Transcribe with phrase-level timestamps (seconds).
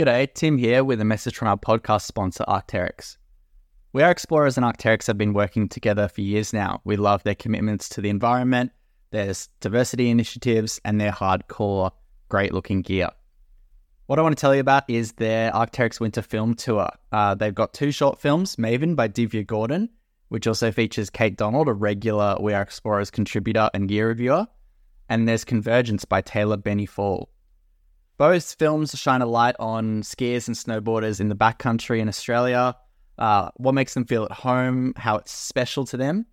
[0.00, 3.18] G'day, Tim here with a message from our podcast sponsor, Arc'teryx.
[3.92, 6.80] We Are Explorers and Arc'teryx have been working together for years now.
[6.84, 8.72] We love their commitments to the environment,
[9.10, 11.90] their diversity initiatives, and their hardcore,
[12.30, 13.10] great looking gear.
[14.06, 16.88] What I want to tell you about is their Arc'teryx Winter Film Tour.
[17.12, 19.90] Uh, they've got two short films Maven by Divya Gordon,
[20.30, 24.46] which also features Kate Donald, a regular We Are Explorers contributor and gear reviewer,
[25.10, 27.29] and there's Convergence by Taylor Benny Fall.
[28.20, 32.76] Both films shine a light on skiers and snowboarders in the backcountry in Australia,
[33.16, 36.26] uh, what makes them feel at home, how it's special to them.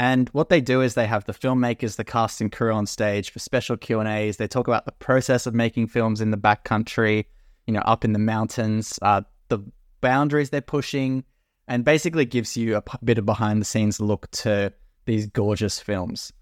[0.00, 3.30] And what they do is they have the filmmakers, the cast and crew on stage
[3.30, 4.38] for special Q and A's.
[4.38, 7.26] They talk about the process of making films in the backcountry,
[7.68, 9.60] you know, up in the mountains, uh, the
[10.00, 11.22] boundaries they're pushing,
[11.68, 14.72] and basically gives you a bit of behind the scenes look to
[15.04, 16.32] these gorgeous films.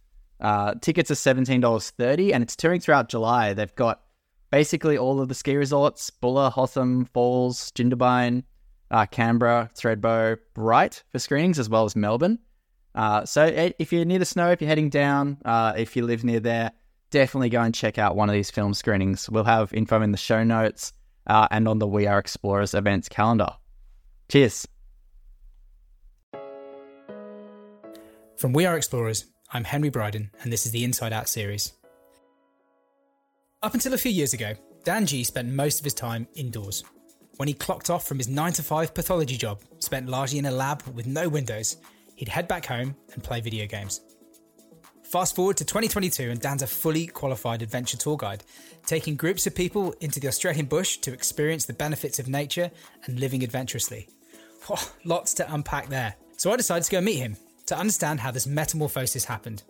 [0.41, 3.53] Uh, tickets are seventeen dollars thirty, and it's touring throughout July.
[3.53, 4.01] They've got
[4.57, 8.43] basically all of the ski resorts Buller, Hotham, Falls, Jindabyne,
[8.91, 12.39] uh, Canberra, Thredbo, Bright for screenings, as well as Melbourne.
[12.95, 13.45] Uh, so
[13.79, 16.73] if you're near the snow, if you're heading down, uh, if you live near there,
[17.11, 19.29] definitely go and check out one of these film screenings.
[19.29, 20.95] We'll have info in the show notes
[21.27, 23.51] uh, and on the We Are Explorers events calendar.
[24.31, 24.67] Cheers.
[28.39, 31.75] From We Are Explorers, I'm Henry Bryden, and this is the Inside Out series.
[33.63, 34.53] Up until a few years ago,
[34.85, 36.85] Dan G spent most of his time indoors.
[37.39, 40.51] When he clocked off from his 9 to 5 pathology job, spent largely in a
[40.51, 41.79] lab with no windows,
[42.17, 44.03] he'd head back home and play video games.
[45.05, 48.45] Fast forward to 2022, and Dan's a fully qualified adventure tour guide,
[48.85, 52.71] taking groups of people into the Australian bush to experience the benefits of nature
[53.05, 54.07] and living adventurously.
[54.69, 56.15] Oh, lots to unpack there.
[56.37, 59.63] So I decided to go meet him to understand how this metamorphosis happened.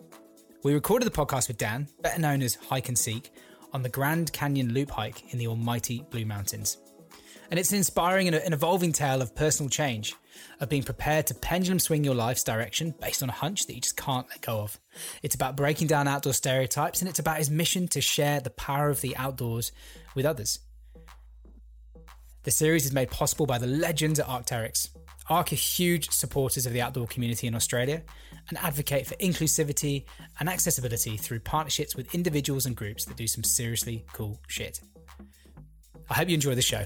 [0.63, 3.31] We recorded the podcast with Dan, better known as Hike and Seek,
[3.73, 6.77] on the Grand Canyon Loop hike in the almighty Blue Mountains.
[7.49, 10.15] And it's an inspiring and an evolving tale of personal change,
[10.59, 13.81] of being prepared to pendulum swing your life's direction based on a hunch that you
[13.81, 14.79] just can't let go of.
[15.23, 18.89] It's about breaking down outdoor stereotypes, and it's about his mission to share the power
[18.89, 19.71] of the outdoors
[20.15, 20.59] with others.
[22.43, 24.89] The series is made possible by the legends at Arc'teryx.
[25.29, 28.03] Arc are huge supporters of the outdoor community in Australia
[28.49, 30.05] and advocate for inclusivity
[30.39, 34.79] and accessibility through partnerships with individuals and groups that do some seriously cool shit.
[36.09, 36.85] I hope you enjoy the show.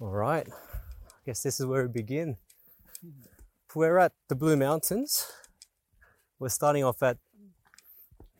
[0.00, 2.36] All right, I guess this is where we begin.
[3.74, 5.30] We're at the Blue Mountains.
[6.38, 7.18] We're starting off at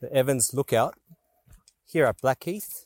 [0.01, 0.95] the Evans Lookout
[1.85, 2.85] here at Blackheath.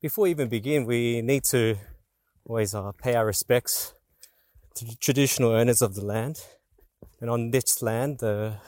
[0.00, 1.74] Before we even begin, we need to
[2.44, 3.94] always uh, pay our respects
[4.76, 6.40] to the traditional owners of the land.
[7.20, 8.58] And on this land, the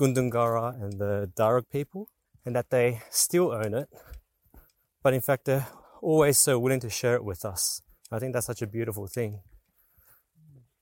[0.00, 2.08] Gundungurra and the Darug people,
[2.46, 3.90] and that they still own it.
[5.02, 5.66] But in fact, they're
[6.00, 7.82] always so willing to share it with us.
[8.10, 9.42] I think that's such a beautiful thing.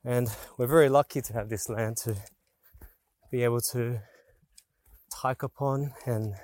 [0.04, 2.14] And we're very lucky to have this land to
[3.32, 3.98] be able to
[5.14, 6.34] hike upon and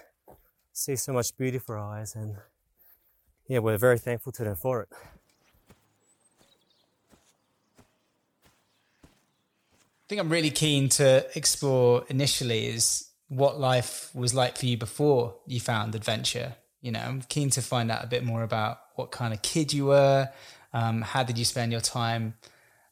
[0.73, 2.17] see so much beauty for our eyes.
[2.17, 2.39] And
[3.48, 4.88] yeah, we're very thankful to them for it.
[9.04, 14.76] I think I'm really keen to explore initially is what life was like for you
[14.76, 16.54] before you found adventure.
[16.82, 19.72] You know, I'm keen to find out a bit more about what kind of kid
[19.72, 20.28] you were,
[20.72, 22.34] um, how did you spend your time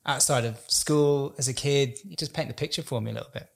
[0.04, 1.98] outside of school as a kid?
[2.18, 3.48] Just paint the picture for me a little bit.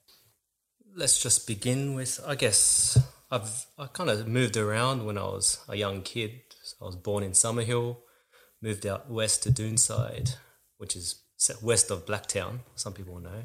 [0.94, 2.98] Let's just begin with, I guess,
[3.30, 6.42] I've I kind of moved around when I was a young kid.
[6.64, 7.98] So I was born in Summerhill,
[8.62, 10.36] moved out west to Doonside,
[10.78, 11.22] which is
[11.62, 13.44] west of Blacktown, some people know.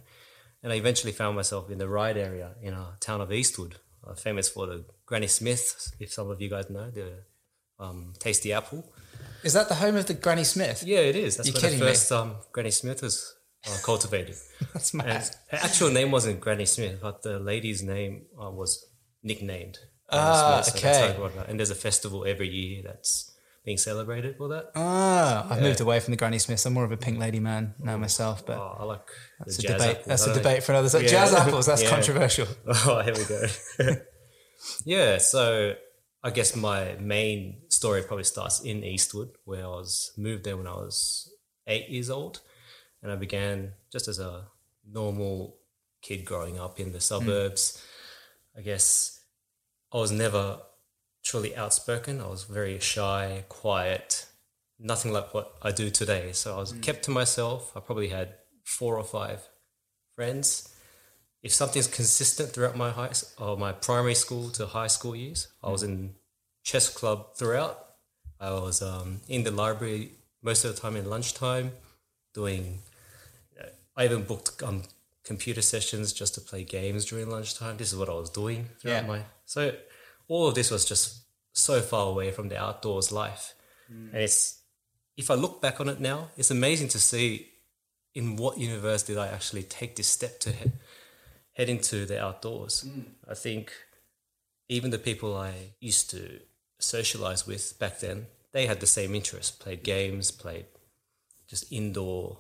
[0.64, 3.76] And I eventually found myself in the right area in a town of Eastwood,
[4.08, 7.24] uh, famous for the Granny Smith, if some of you guys know, the
[7.78, 8.90] um, tasty apple.
[9.44, 10.84] Is that the home of the Granny Smith?
[10.86, 11.38] Yeah, it is.
[11.38, 13.34] That's You're where kidding the first um, Granny Smith was
[13.68, 14.36] uh, cultivated.
[14.74, 15.08] That's mad.
[15.08, 18.86] And her actual name wasn't Granny Smith, but the lady's name uh, was
[19.24, 19.80] nicknamed.
[20.12, 21.10] Ah, Smith, so okay.
[21.12, 21.50] it got about.
[21.50, 23.32] And there's a festival every year that's
[23.66, 24.72] being celebrated for that.
[24.76, 26.66] Ah, I've moved away from the Granny Smiths.
[26.66, 29.08] I'm more of a pink lady man now myself, but Oh, I like
[29.40, 29.82] that's a debate.
[29.98, 30.06] apples.
[30.08, 30.90] That's a debate for another.
[30.90, 31.08] So Yeah.
[31.10, 31.66] Jazz apples.
[31.66, 31.90] That's Yeah.
[31.90, 32.48] controversial.
[32.68, 33.96] Oh, here we go.
[34.86, 35.76] yeah, so
[36.24, 40.68] I guess my main story probably starts in Eastwood, where I was moved there when
[40.68, 41.32] I was
[41.68, 42.42] eight years old,
[43.04, 44.48] and I began just as a
[44.90, 45.58] normal
[46.02, 47.84] kid growing up in the suburbs.
[48.58, 49.19] I guess
[49.94, 50.60] I was never
[51.24, 52.22] truly outspoken.
[52.22, 54.26] I was very shy, quiet,
[54.80, 56.32] nothing like what I do today.
[56.32, 57.72] So I was kept to myself.
[57.76, 59.48] I probably had four or five
[60.16, 60.70] friends
[61.42, 65.70] if something's consistent throughout my high or my primary school to high school years, I
[65.70, 66.16] was in
[66.64, 67.86] chess club throughout.
[68.40, 71.72] I was um, in the library most of the time in lunchtime,
[72.34, 72.80] doing.
[73.96, 74.84] I even booked um,
[75.34, 77.78] computer sessions just to play games during lunchtime.
[77.78, 79.14] This is what I was doing throughout Yeah.
[79.14, 79.20] my.
[79.46, 79.62] So
[80.28, 81.06] all of this was just
[81.54, 83.46] so far away from the outdoors life,
[83.92, 84.12] mm.
[84.14, 84.40] and it's.
[85.24, 87.26] If I look back on it now, it's amazing to see
[88.14, 90.72] in what universe did I actually take this step to head,
[91.58, 92.86] head into the outdoors.
[92.88, 93.06] Mm.
[93.34, 93.72] I think
[94.70, 96.22] even the people I used to
[96.80, 100.68] socialize with back then, they had the same interests, played games, played
[101.52, 102.38] just indoor.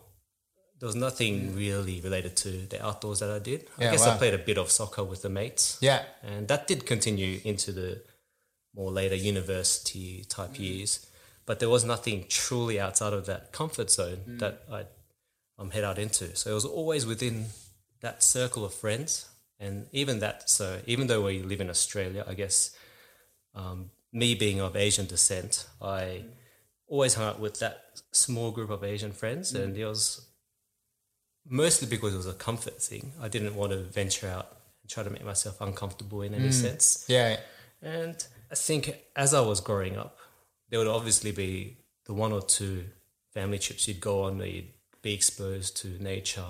[0.79, 3.67] There was nothing really related to the outdoors that I did.
[3.77, 5.77] I Yeah, guess I played a bit of soccer with the mates.
[5.81, 6.03] Yeah.
[6.23, 8.01] And that did continue into the
[8.73, 11.05] more later university type years.
[11.45, 14.85] But there was nothing truly outside of that comfort zone that I
[15.57, 16.35] um, head out into.
[16.35, 17.47] So it was always within
[18.01, 19.27] that circle of friends.
[19.59, 22.71] And even that, so even though we live in Australia, I guess
[23.53, 26.23] um, me being of Asian descent, I
[26.87, 29.53] always hung out with that small group of Asian friends.
[29.53, 30.25] And it was
[31.47, 33.11] mostly because it was a comfort thing.
[33.21, 36.53] I didn't want to venture out and try to make myself uncomfortable in any mm.
[36.53, 37.05] sense.
[37.07, 37.37] Yeah.
[37.81, 38.15] And
[38.51, 40.17] I think as I was growing up,
[40.69, 42.85] there would obviously be the one or two
[43.33, 46.45] family trips you'd go on where you'd be exposed to nature.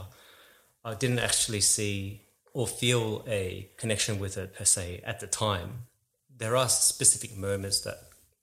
[0.83, 2.21] I didn't actually see
[2.53, 5.87] or feel a connection with it per se at the time.
[6.35, 7.99] There are specific moments that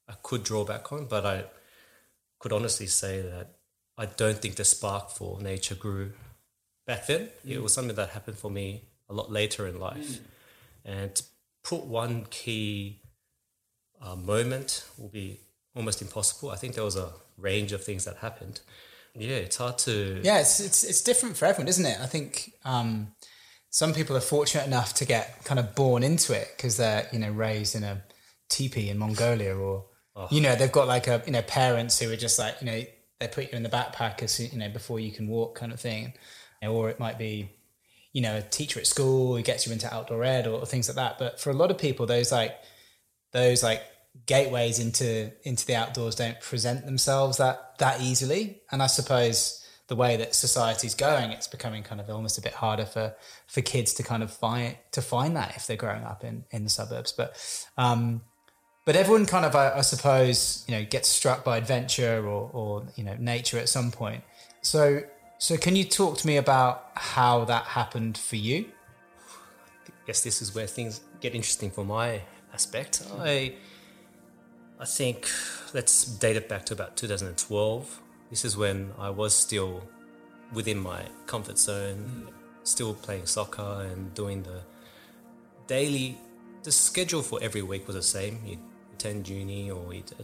[0.09, 1.45] I could draw back on, but I
[2.39, 3.57] could honestly say that
[3.99, 6.13] I don't think the spark for nature grew
[6.87, 7.29] back then.
[7.47, 10.21] It was something that happened for me a lot later in life.
[10.85, 11.25] And to
[11.65, 13.01] put one key
[14.01, 15.41] uh, moment will be
[15.75, 16.51] almost impossible.
[16.51, 18.61] I think there was a range of things that happened.
[19.15, 20.21] Yeah, it's hard to.
[20.23, 21.99] Yeah, it's it's it's different for everyone, isn't it?
[22.01, 23.13] I think um,
[23.71, 27.19] some people are fortunate enough to get kind of born into it because they're you
[27.19, 28.03] know raised in a
[28.51, 29.87] teepee in Mongolia, or
[30.31, 32.83] you know they've got like a you know parents who are just like you know
[33.19, 35.81] they put you in the backpack as you know before you can walk kind of
[35.81, 36.13] thing,
[36.63, 37.51] or it might be
[38.17, 40.97] you know a teacher at school who gets you into outdoor ed or, things like
[40.97, 41.19] that.
[41.19, 42.57] But for a lot of people, those like
[43.33, 43.83] those like
[44.25, 48.63] gateways into into the outdoors don't present themselves that that easily.
[48.73, 52.55] And i suppose the way that society's going it's becoming kind of almost a bit
[52.55, 53.15] harder for
[53.47, 56.65] for kids to kind of find to find that if they're growing up in in
[56.65, 57.13] the suburbs.
[57.13, 57.37] But
[57.77, 58.23] um
[58.87, 62.87] but everyone kind of I, I suppose you know gets struck by adventure or or
[62.97, 64.25] you know nature at some point.
[64.63, 65.03] So
[65.39, 68.67] so can you talk to me about how that happened for you
[70.07, 72.21] I guess this is where things get interesting for my
[72.55, 73.03] aspect.
[73.19, 73.55] I
[74.79, 75.29] I think
[75.75, 78.03] let's date it back to about 2012.
[78.31, 79.83] This is when I was still
[80.53, 82.29] within my comfort zone,
[82.63, 84.61] still playing soccer and doing the
[85.67, 86.19] daily.
[86.63, 88.39] The schedule for every week was the same.
[88.47, 88.59] You
[88.95, 90.23] attend uni or you uh,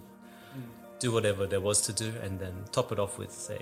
[1.00, 3.60] do whatever there was to do, and then top it off with a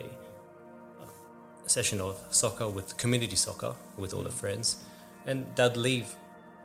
[1.71, 4.77] session of soccer with community soccer with all the friends,
[5.27, 6.17] and they'd leave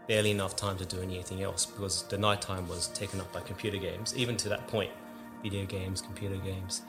[0.07, 3.41] barely enough time to do anything else because the night time was taken up by
[3.41, 4.15] computer games.
[4.15, 4.91] Even to that point,
[5.43, 6.81] video games, computer games.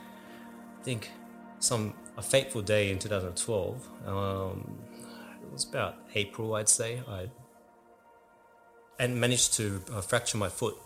[0.80, 1.10] I think
[1.58, 3.88] some a fateful day in 2012.
[4.06, 4.78] Um,
[5.42, 7.02] it was about April, I'd say.
[7.08, 7.28] I
[8.98, 10.76] and managed to uh, fracture my foot,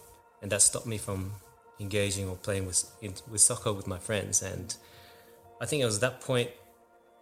[0.43, 1.33] and that stopped me from
[1.79, 4.43] engaging or playing with in, with soccer with my friends.
[4.43, 4.75] And
[5.61, 6.51] I think it was that point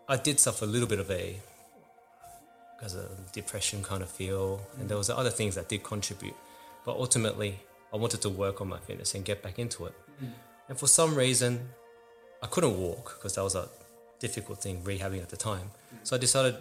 [0.08, 1.38] I did suffer a little bit of a
[2.80, 6.36] as a depression kind of feel, and there was other things that did contribute.
[6.84, 7.58] But ultimately,
[7.92, 9.94] I wanted to work on my fitness and get back into it.
[10.22, 10.30] Mm.
[10.68, 11.68] And for some reason,
[12.42, 13.68] I couldn't walk because that was a
[14.20, 15.70] difficult thing rehabbing at the time.
[15.94, 15.98] Mm.
[16.04, 16.54] So I decided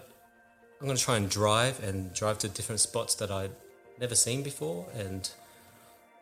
[0.80, 3.52] I'm going to try and drive and drive to different spots that I'd
[4.00, 4.88] never seen before.
[4.96, 5.30] And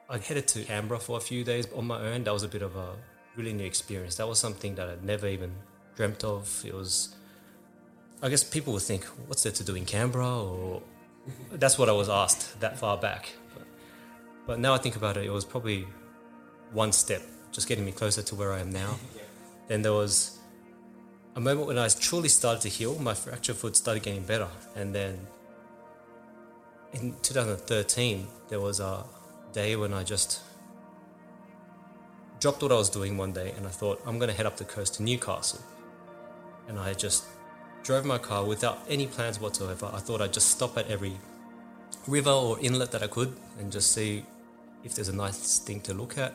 [0.09, 2.23] I headed to Canberra for a few days on my own.
[2.23, 2.89] That was a bit of a
[3.35, 4.15] really new experience.
[4.15, 5.51] That was something that I'd never even
[5.95, 6.63] dreamt of.
[6.65, 7.15] It was
[8.21, 10.43] I guess people would think, what's there to do in Canberra?
[10.43, 10.81] Or
[11.51, 13.33] that's what I was asked that far back.
[13.53, 13.67] But,
[14.47, 15.85] but now I think about it, it was probably
[16.71, 17.21] one step,
[17.51, 18.97] just getting me closer to where I am now.
[19.67, 20.39] Then there was
[21.35, 22.97] a moment when I truly started to heal.
[22.99, 25.27] My fractured foot started getting better, and then
[26.93, 29.03] in 2013 there was a
[29.51, 30.41] day when I just
[32.39, 34.57] dropped what I was doing one day, and I thought I'm going to head up
[34.57, 35.59] the coast to Newcastle,
[36.67, 37.25] and I just
[37.83, 39.89] drove my car without any plans whatsoever.
[39.93, 41.13] I thought I'd just stop at every
[42.07, 44.23] river or inlet that I could and just see
[44.83, 46.33] if there's a nice thing to look at.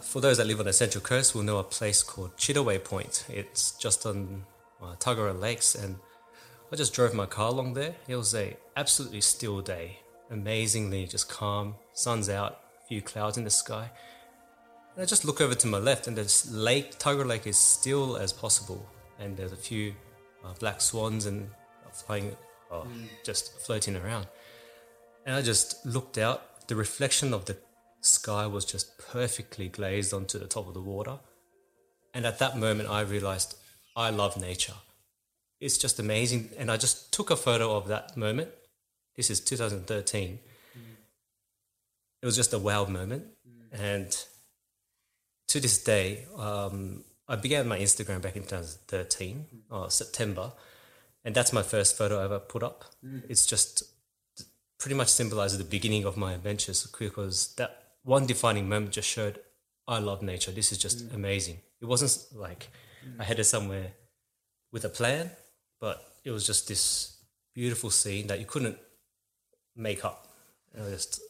[0.00, 3.24] For those that live on the Central Coast, will know a place called Chittaway Point.
[3.28, 4.44] It's just on
[4.80, 5.96] uh, Lakes, and
[6.72, 7.96] I just drove my car along there.
[8.06, 9.98] It was a absolutely still day,
[10.30, 11.74] amazingly just calm.
[11.94, 13.90] Sun's out, few clouds in the sky.
[14.98, 18.16] And I just look over to my left, and this lake, Tuggerah Lake, is still
[18.16, 18.84] as possible.
[19.20, 19.94] And there's a few
[20.44, 21.48] uh, black swans and
[21.92, 22.36] flying,
[22.72, 22.82] uh,
[23.24, 24.26] just floating around.
[25.24, 26.66] And I just looked out.
[26.66, 27.56] The reflection of the
[28.00, 31.20] sky was just perfectly glazed onto the top of the water.
[32.12, 33.56] And at that moment, I realized
[33.96, 34.74] I love nature
[35.60, 36.50] it's just amazing.
[36.56, 38.50] And I just took a photo of that moment.
[39.16, 40.38] This is 2013.
[40.38, 40.80] Mm.
[42.22, 43.24] It was just a wow moment.
[43.46, 43.80] Mm.
[43.80, 44.24] And
[45.48, 49.60] to this day, um, I began my Instagram back in 2013, mm.
[49.70, 50.52] uh, September.
[51.24, 52.84] And that's my first photo I ever put up.
[53.04, 53.22] Mm.
[53.28, 53.82] It's just
[54.78, 59.40] pretty much symbolizes the beginning of my adventures because that one defining moment just showed
[59.86, 60.52] I love nature.
[60.52, 61.14] This is just mm.
[61.14, 61.58] amazing.
[61.80, 62.68] It wasn't like
[63.18, 63.92] I headed somewhere
[64.72, 65.30] with a plan
[65.80, 67.16] but it was just this
[67.54, 68.78] beautiful scene that you couldn't
[69.76, 70.28] make up.
[70.74, 71.20] And I just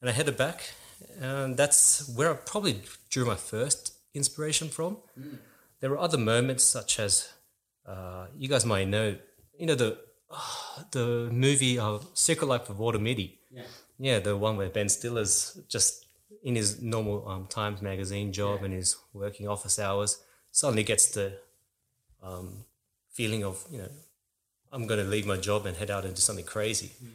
[0.00, 0.72] and I headed back,
[1.20, 4.98] and that's where I probably drew my first inspiration from.
[5.18, 5.38] Mm.
[5.80, 7.32] There were other moments such as
[7.86, 9.16] uh, you guys might know,
[9.58, 9.98] you know the
[10.30, 13.38] uh, the movie of Secret Life of Walter Mitty.
[13.50, 13.62] Yeah.
[13.98, 16.06] yeah, the one where Ben Stiller's just
[16.42, 18.66] in his normal um, Times Magazine job yeah.
[18.66, 21.38] and his working office hours suddenly gets the
[22.22, 22.64] um,
[23.12, 23.88] feeling of you know
[24.72, 26.92] I'm going to leave my job and head out and do something crazy.
[27.02, 27.10] Mm.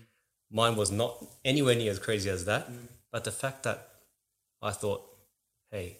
[0.52, 2.88] Mine was not anywhere near as crazy as that, mm.
[3.12, 3.89] But the fact that
[4.62, 5.01] I thought,
[5.72, 5.98] hey,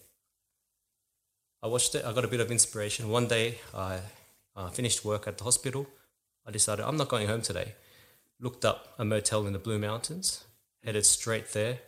[1.62, 2.04] I watched it.
[2.04, 3.10] I got a bit of inspiration.
[3.10, 4.00] One day, I
[4.56, 5.86] uh, finished work at the hospital.
[6.46, 7.74] I decided I'm not going home today.
[8.40, 10.44] Looked up a motel in the Blue Mountains,
[10.82, 11.78] headed straight there,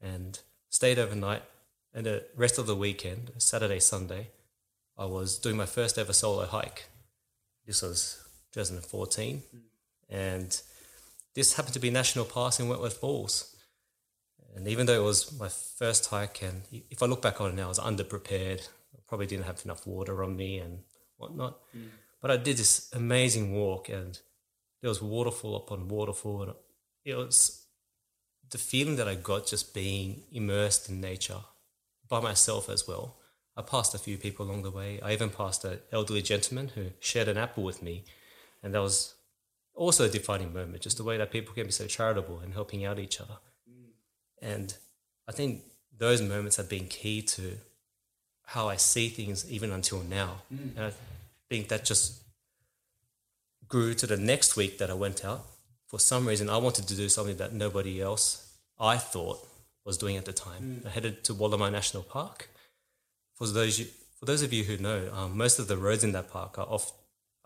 [0.00, 1.42] and stayed overnight.
[1.92, 4.28] And the rest of the weekend, Saturday, Sunday,
[4.96, 6.88] I was doing my first ever solo hike
[7.68, 9.60] this was 2014, mm.
[10.08, 10.62] and
[11.34, 13.54] this happened to be National Pass in Wentworth Falls.
[14.58, 17.54] And even though it was my first hike, and if I look back on it
[17.54, 18.68] now, I was underprepared.
[18.92, 20.80] I probably didn't have enough water on me and
[21.16, 21.60] whatnot.
[21.76, 21.90] Mm.
[22.20, 24.18] But I did this amazing walk, and
[24.82, 26.54] there was waterfall upon waterfall, and
[27.04, 27.66] it was
[28.50, 31.42] the feeling that I got just being immersed in nature
[32.08, 33.16] by myself as well.
[33.56, 35.00] I passed a few people along the way.
[35.00, 38.04] I even passed an elderly gentleman who shared an apple with me.
[38.62, 39.14] And that was
[39.74, 42.84] also a defining moment, just the way that people can be so charitable and helping
[42.84, 43.38] out each other.
[44.42, 44.74] And
[45.28, 45.62] I think
[45.96, 47.58] those moments have been key to
[48.46, 50.42] how I see things even until now.
[50.52, 50.76] Mm.
[50.76, 50.92] And I
[51.50, 52.22] think that just
[53.66, 55.44] grew to the next week that I went out.
[55.86, 59.46] For some reason, I wanted to do something that nobody else I thought
[59.84, 60.82] was doing at the time.
[60.82, 60.86] Mm.
[60.86, 62.48] I headed to Wollemi National Park
[63.38, 63.86] for those you,
[64.18, 66.66] for those of you who know, um, most of the roads in that park are
[66.66, 66.92] off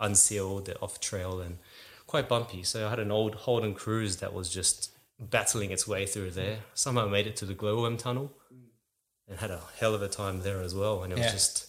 [0.00, 1.58] unsealed, they're off trail and
[2.06, 2.62] quite bumpy.
[2.62, 4.90] So I had an old Holden Cruze that was just
[5.30, 6.58] battling its way through there.
[6.74, 8.32] Somehow made it to the Glowworm Tunnel
[9.28, 11.02] and had a hell of a time there as well.
[11.02, 11.68] And it was just.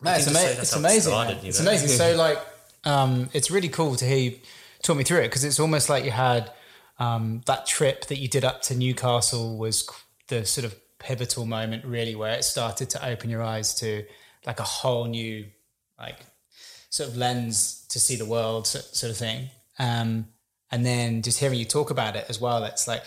[0.00, 1.12] No, it's, ama- it's amazing.
[1.12, 1.48] Started, you know?
[1.48, 1.88] It's amazing.
[1.88, 2.38] so, like,
[2.84, 4.38] um, it's really cool to hear you
[4.82, 6.50] talk me through it because it's almost like you had
[6.98, 9.88] um, that trip that you did up to Newcastle was
[10.28, 14.04] the sort of pivotal moment really where it started to open your eyes to
[14.46, 15.44] like a whole new
[15.98, 16.24] like
[16.90, 19.48] sort of lens to see the world sort of thing
[19.80, 20.26] um,
[20.72, 23.04] and then just hearing you talk about it as well it's like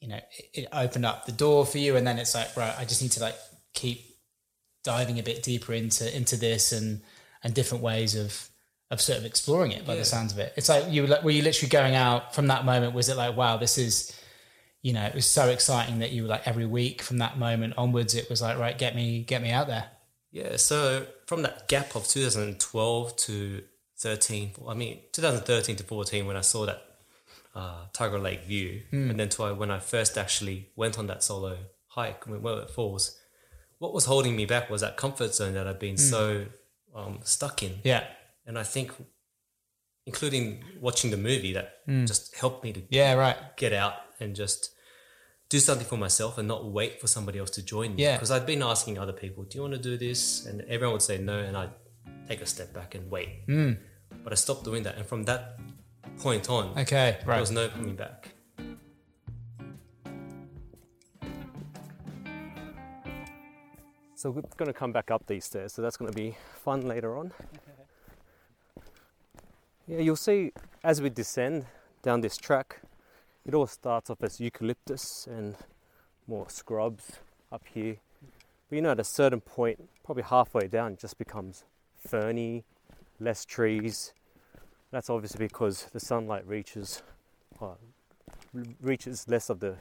[0.00, 2.74] you know it, it opened up the door for you and then it's like right
[2.78, 3.34] i just need to like
[3.74, 4.04] keep
[4.84, 7.00] diving a bit deeper into into this and
[7.42, 8.48] and different ways of
[8.90, 9.98] of sort of exploring it by yeah.
[9.98, 12.94] the sounds of it it's like you were you literally going out from that moment
[12.94, 14.14] was it like wow this is
[14.82, 17.74] you know, it was so exciting that you were like every week from that moment
[17.76, 19.86] onwards, it was like, right, get me, get me out there.
[20.30, 20.56] Yeah.
[20.56, 23.62] So from that gap of 2012 to
[23.98, 26.87] 13, I mean, 2013 to 14, when I saw that
[27.58, 29.10] uh, Tuggerah Lake view, mm.
[29.10, 33.18] and then to when I first actually went on that solo hike Wentworth Falls,
[33.78, 36.10] what was holding me back was that comfort zone that I've been mm.
[36.14, 36.46] so
[36.94, 37.80] um, stuck in.
[37.82, 38.04] Yeah.
[38.46, 38.92] And I think,
[40.06, 42.06] including watching the movie, that mm.
[42.06, 43.36] just helped me to yeah, right.
[43.56, 44.70] get out and just
[45.48, 48.02] do something for myself and not wait for somebody else to join me.
[48.04, 48.14] Yeah.
[48.16, 50.46] Because I'd been asking other people, do you want to do this?
[50.46, 51.72] And everyone would say no, and I'd
[52.28, 53.46] take a step back and wait.
[53.48, 53.78] Mm.
[54.22, 54.96] But I stopped doing that.
[54.96, 55.58] And from that
[56.18, 57.26] point on, okay, right.
[57.26, 58.30] there was no coming back.
[64.14, 66.88] So we're going to come back up these stairs, so that's going to be fun
[66.88, 67.32] later on.
[69.86, 71.66] Yeah, you'll see as we descend
[72.02, 72.80] down this track,
[73.46, 75.56] it all starts off as eucalyptus and
[76.26, 77.20] more scrubs
[77.52, 77.96] up here.
[78.68, 81.64] But you know, at a certain point, probably halfway down, it just becomes
[82.06, 82.64] ferny,
[83.20, 84.12] less trees,
[84.90, 87.02] That's obviously because the sunlight reaches
[87.60, 87.74] uh,
[88.80, 89.76] reaches less of the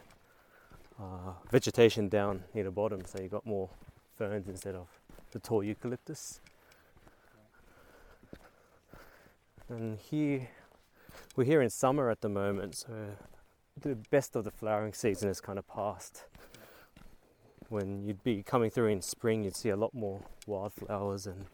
[1.00, 3.70] uh, vegetation down near the bottom, so you've got more
[4.18, 4.88] ferns instead of
[5.32, 6.42] the tall eucalyptus.
[9.70, 10.50] And here,
[11.36, 12.94] we're here in summer at the moment, so
[13.80, 16.24] the best of the flowering season is kind of past.
[17.70, 21.46] When you'd be coming through in spring, you'd see a lot more wildflowers and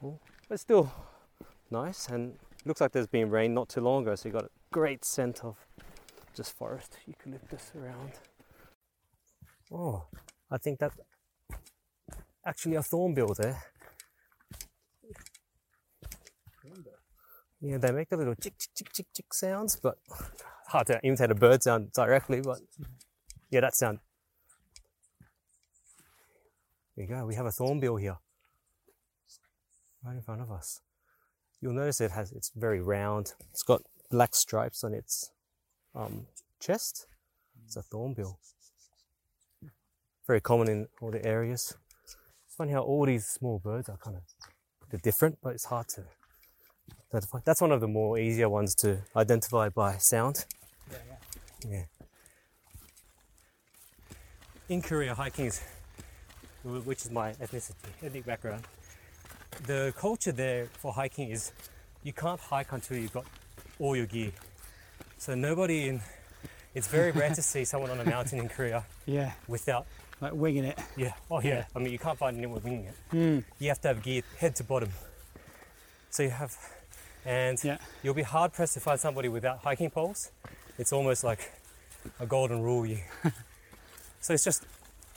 [0.00, 0.92] well, but still
[1.70, 2.08] nice.
[2.08, 5.04] And looks like there's been rain not too long ago, so you got a great
[5.04, 5.56] scent of
[6.34, 8.12] just forest eucalyptus around.
[9.72, 10.04] Oh,
[10.50, 10.92] I think that
[12.46, 13.62] actually a thornbill there.
[17.60, 19.96] Yeah, they make the little chick chick chick chick chick sounds, but
[20.68, 22.42] hard to imitate a bird sound directly.
[22.42, 22.58] But
[23.50, 24.00] yeah, that sound.
[26.94, 27.24] There you go.
[27.24, 28.18] We have a thornbill here,
[30.04, 30.82] right in front of us.
[31.64, 33.32] You'll notice it has it's very round.
[33.50, 33.80] It's got
[34.10, 35.30] black stripes on its
[35.94, 36.26] um,
[36.60, 37.06] chest.
[37.64, 38.38] It's a thornbill.
[40.26, 41.74] Very common in all the areas.
[42.04, 44.22] It's funny how all these small birds are kind of
[44.90, 46.02] they're different, but it's hard to
[47.10, 47.38] identify.
[47.46, 50.44] That's one of the more easier ones to identify by sound.
[50.90, 50.98] Yeah,
[51.64, 51.70] yeah.
[51.70, 51.84] Yeah.
[54.68, 55.62] In Korea, hiking is,
[56.62, 58.64] which is my ethnicity, ethnic background.
[59.66, 61.52] The culture there for hiking is
[62.02, 63.24] you can't hike until you've got
[63.78, 64.32] all your gear.
[65.18, 66.00] So nobody in,
[66.74, 69.86] it's very rare to see someone on a mountain in Korea Yeah, without,
[70.20, 70.78] like winging it.
[70.96, 71.64] yeah, oh yeah.
[71.74, 72.94] I mean, you can't find anyone winging it.
[73.12, 73.44] Mm.
[73.58, 74.90] You have to have gear head to bottom.
[76.10, 76.54] So you have,
[77.24, 77.78] and Yeah.
[78.02, 80.30] you'll be hard pressed to find somebody without hiking poles.
[80.78, 81.50] It's almost like
[82.20, 82.84] a golden rule.
[82.84, 82.98] You,
[84.20, 84.64] so it's just,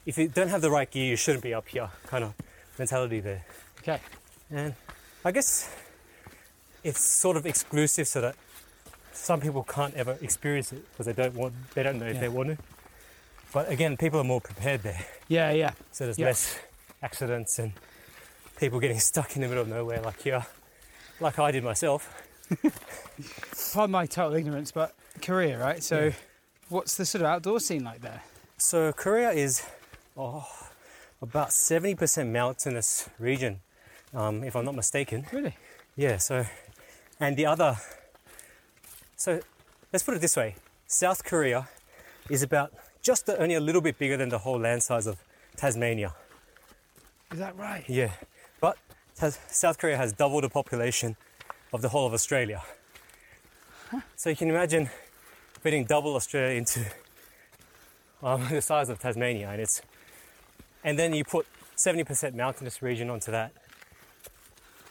[0.06, 1.89] if you don't have the right gear, you shouldn't be up here.
[2.06, 2.34] Kind of
[2.79, 3.44] mentality there.
[3.79, 4.00] Okay.
[4.51, 4.74] And
[5.25, 5.70] I guess
[6.84, 8.36] it's sort of exclusive so that
[9.13, 12.22] some people can't ever experience it because they don't want, they don't know if Yeah.
[12.22, 12.57] they want to.
[13.53, 15.03] But again, people are more prepared there.
[15.27, 15.72] Yeah, yeah.
[15.92, 16.27] So there's Yeah.
[16.27, 16.57] less
[17.01, 17.74] accidents and
[18.60, 20.46] people getting stuck in the middle of nowhere like here,
[21.20, 22.14] like I did myself.
[23.74, 25.83] Pardon my total ignorance, but Korea, right?
[25.83, 26.12] So, Yeah.
[26.70, 28.22] what's the sort of outdoor scene like there?
[28.57, 29.64] So Korea is
[30.16, 30.48] oh,
[31.22, 33.62] about 70% mountainous region,
[34.13, 35.25] um, if I'm not mistaken.
[35.31, 35.55] Really?
[35.96, 36.46] Yeah, so,
[37.20, 37.77] and the other,
[39.15, 39.39] so
[39.91, 40.55] let's put it this way
[40.87, 41.67] South Korea
[42.29, 45.17] is about just only a little bit bigger than the whole land size of
[45.55, 46.13] Tasmania.
[47.31, 47.83] Is that right?
[47.87, 48.11] Yeah,
[48.61, 48.77] but
[49.15, 51.15] Tas- South Korea has double the population
[51.74, 52.63] of the whole of Australia.
[53.91, 54.01] Huh.
[54.15, 54.89] So you can imagine
[55.61, 56.85] fitting double Australia into
[58.22, 59.81] um, the size of Tasmania, and it's
[60.83, 63.51] and then you put 70% mountainous region onto that.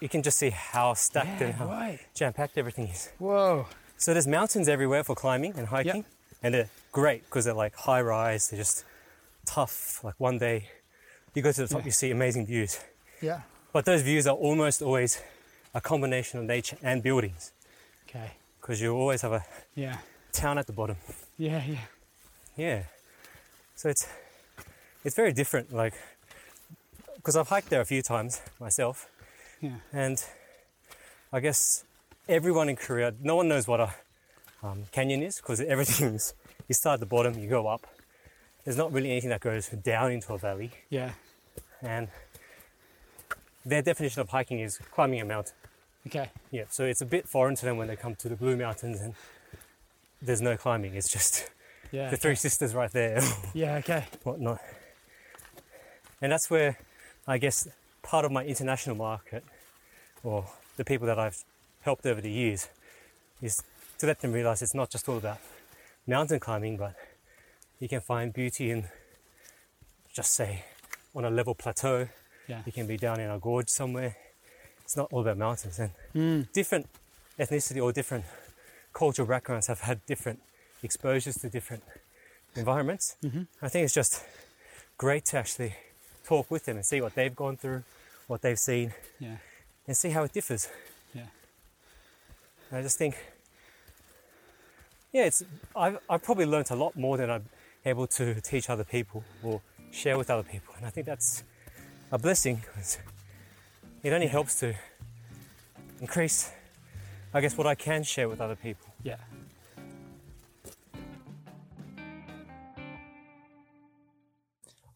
[0.00, 1.98] You can just see how stacked and how right.
[2.14, 3.10] jam-packed everything is.
[3.18, 3.66] Whoa.
[3.96, 6.04] So there's mountains everywhere for climbing and hiking,
[6.42, 8.50] and they're great because they're like high rise.
[8.50, 8.84] They're just
[9.46, 10.04] tough.
[10.04, 10.68] Like one day,
[11.34, 11.86] you go to the top, Yeah.
[11.86, 12.78] you see amazing views.
[13.22, 13.40] Yeah.
[13.72, 15.22] But those views are almost always
[15.74, 17.52] a combination of nature and buildings
[18.08, 18.32] Okay.
[18.60, 19.98] because you always have a Yeah.
[20.32, 20.96] town at the bottom.
[21.38, 21.80] Yeah, yeah.
[22.56, 22.82] Yeah.
[23.76, 24.06] So it's
[25.04, 25.72] it's very different.
[25.72, 25.94] Like
[27.16, 29.08] because I've hiked there a few times myself,
[29.60, 29.76] Yeah.
[29.92, 30.22] and
[31.32, 31.84] I guess
[32.28, 33.94] everyone in Korea, no one knows what a
[34.62, 36.34] um, canyon is because everything's
[36.68, 37.86] you start at the bottom, you go up.
[38.64, 41.12] There's not really anything that goes down into a valley, Yeah.
[41.82, 42.08] and
[43.64, 45.54] their definition of hiking is climbing a mountain.
[46.06, 46.30] Okay.
[46.50, 49.00] Yeah, so it's a bit foreign to them when they come to the Blue Mountains
[49.00, 49.14] and
[50.22, 50.94] there's no climbing.
[50.94, 51.50] It's just
[51.92, 52.10] Yeah.
[52.10, 53.20] the Three Sisters right there,
[53.54, 54.04] Yeah, okay.
[54.22, 54.60] whatnot.
[56.22, 56.78] And that's where
[57.26, 57.66] I guess
[58.06, 59.44] part of my international market,
[60.22, 61.42] or the people that I've
[61.82, 62.68] helped over the years,
[63.42, 63.62] is
[63.98, 65.38] to let them realize it's not just all about
[66.06, 66.94] mountain climbing, but
[67.80, 68.86] you can find beauty in
[70.14, 70.64] just say
[71.14, 72.08] on a level plateau.
[72.48, 72.62] Yeah.
[72.64, 74.16] You can be down in a gorge somewhere.
[74.84, 75.78] It's not all about mountains.
[75.78, 76.52] And Mm.
[76.52, 76.86] different
[77.38, 78.24] ethnicity or different
[78.92, 80.40] cultural backgrounds have had different
[80.82, 81.82] exposures to different
[82.54, 83.16] environments.
[83.22, 83.42] Mm-hmm.
[83.60, 84.22] I think it's just
[84.96, 85.74] great to actually
[86.24, 87.82] talk with them and see what they've gone through,
[88.26, 89.36] what they've seen, Yeah.
[89.86, 90.68] and see how it differs.
[91.14, 91.26] Yeah.
[92.72, 93.14] I just think,
[95.12, 95.42] yeah, it's
[95.74, 97.44] I've, I've probably learnt a lot more than I'm
[97.84, 99.60] able to teach other people or
[99.92, 101.44] share with other people, and I think that's
[102.12, 102.98] a blessing because
[104.02, 104.74] it only helps to
[106.00, 106.50] increase,
[107.32, 108.86] I guess, what I can share with other people.
[109.02, 109.16] Yeah.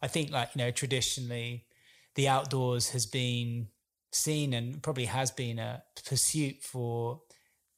[0.02, 1.64] I think, like, you know, traditionally
[2.14, 3.68] the outdoors has been
[4.12, 7.20] seen and probably has been a pursuit for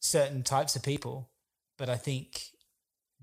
[0.00, 1.30] certain types of people.
[1.78, 2.42] But I think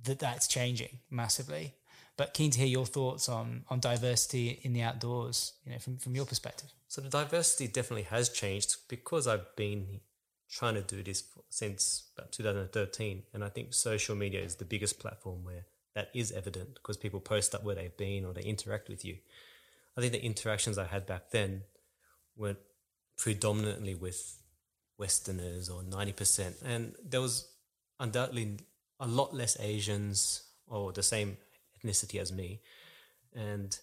[0.03, 1.75] that that's changing massively.
[2.17, 5.97] But keen to hear your thoughts on on diversity in the outdoors, you know, from
[5.97, 6.73] from your perspective.
[6.87, 10.01] So the diversity definitely has changed because I've been
[10.49, 14.99] trying to do this since about 2013, and I think social media is the biggest
[14.99, 18.89] platform where that is evident because people post up where they've been or they interact
[18.89, 19.17] with you.
[19.97, 21.63] I think the interactions I had back then
[22.35, 22.55] were
[23.17, 24.39] predominantly with
[24.97, 26.61] Westerners or 90%.
[26.63, 27.47] And there was
[27.99, 28.59] undoubtedly
[28.99, 31.37] a lot less Asians or the same
[31.77, 32.61] ethnicity as me.
[33.33, 33.77] And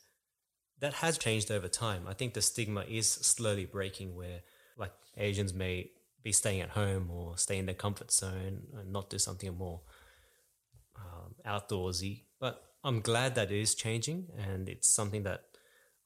[0.81, 2.05] that has changed over time.
[2.07, 4.41] I think the stigma is slowly breaking where
[4.77, 5.91] like Asians may
[6.23, 9.81] be staying at home or stay in their comfort zone and not do something more
[10.97, 12.25] um, outdoorsy.
[12.41, 15.45] But I'm glad that it is changing and it's something that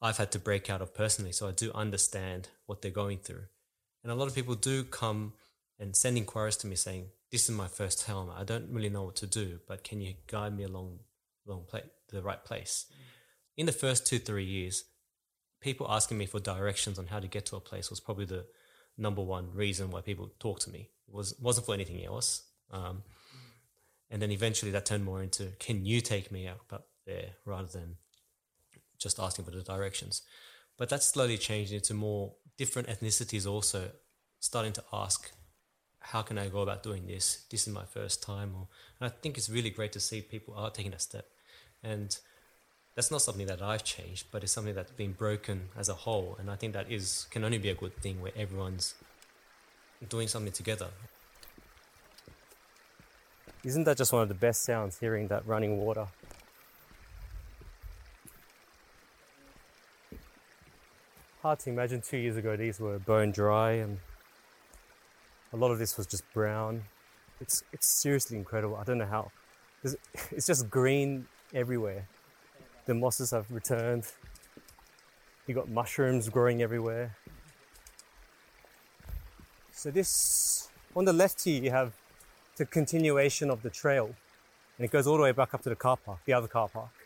[0.01, 1.31] I've had to break out of personally.
[1.31, 3.45] So I do understand what they're going through.
[4.03, 5.33] And a lot of people do come
[5.79, 8.35] and send inquiries to me saying, This is my first helmet.
[8.37, 10.99] I don't really know what to do, but can you guide me along,
[11.47, 12.85] along play, the right place?
[13.57, 14.85] In the first two, three years,
[15.59, 18.45] people asking me for directions on how to get to a place was probably the
[18.97, 20.89] number one reason why people talk to me.
[21.07, 22.43] It was, wasn't for anything else.
[22.71, 23.03] Um,
[24.09, 27.97] and then eventually that turned more into, Can you take me up there rather than
[29.01, 30.21] just asking for the directions.
[30.77, 33.91] But that's slowly changing into more different ethnicities also
[34.39, 35.31] starting to ask,
[35.99, 37.45] how can I go about doing this?
[37.49, 38.53] This is my first time.
[38.55, 38.67] Or,
[38.99, 41.25] and I think it's really great to see people are taking a step.
[41.83, 42.17] And
[42.95, 46.35] that's not something that I've changed, but it's something that's been broken as a whole.
[46.39, 48.95] And I think that is can only be a good thing where everyone's
[50.09, 50.87] doing something together.
[53.63, 56.07] Isn't that just one of the best sounds, hearing that running water?
[61.41, 63.97] Hard to imagine two years ago these were bone dry and
[65.53, 66.83] a lot of this was just brown.
[67.39, 68.75] It's, it's seriously incredible.
[68.75, 69.31] I don't know how.
[70.31, 72.07] It's just green everywhere.
[72.85, 74.05] The mosses have returned.
[75.47, 77.17] You got mushrooms growing everywhere.
[79.71, 81.93] So this, on the left here, you have
[82.57, 84.13] the continuation of the trail,
[84.77, 86.69] and it goes all the way back up to the car park, the other car
[86.69, 87.00] park.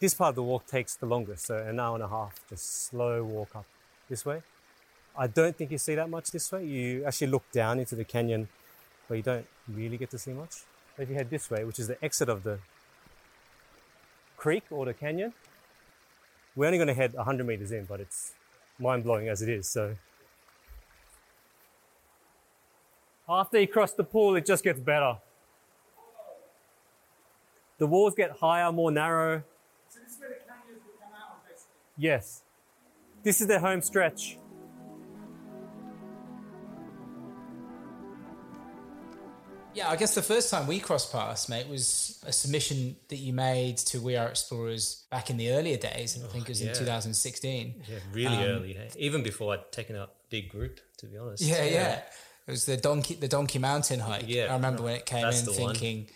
[0.00, 2.86] This part of the walk takes the longest, so an hour and a half, just
[2.88, 3.66] slow walk up
[4.08, 4.42] this way.
[5.16, 6.64] I don't think you see that much this way.
[6.64, 8.48] You actually look down into the canyon
[9.08, 10.56] but you don't really get to see much.
[10.98, 12.58] If you head this way, which is the exit of the
[14.36, 15.32] creek or the canyon,
[16.54, 18.32] we're only going to head 100 meters in, but it's
[18.78, 19.68] mind blowing as it is.
[19.68, 19.94] So
[23.28, 25.18] after you cross the pool, it just gets better.
[27.78, 29.44] The walls get higher, more narrow,
[31.96, 32.42] Yes.
[33.22, 34.38] This is their home stretch.
[39.74, 43.32] Yeah, I guess the first time we crossed paths, mate, was a submission that you
[43.32, 46.62] made to We Are Explorers back in the earlier days, and I think it was
[46.62, 46.70] yeah.
[46.70, 47.74] in 2016.
[47.86, 51.44] Yeah, really um, early, even before I'd taken a big group, to be honest.
[51.44, 51.70] Yeah, yeah.
[51.70, 52.00] yeah.
[52.48, 54.24] It was the Donkey the Donkey Mountain hike.
[54.26, 56.06] Yeah, I remember no, when it came in thinking, one.